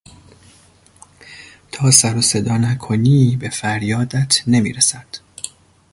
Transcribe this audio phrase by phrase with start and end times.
[1.71, 5.17] تا سروصدا نکنی به فریادت نمیرسند.